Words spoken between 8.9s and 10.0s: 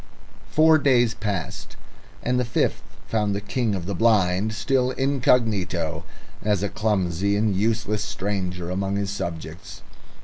his subjects.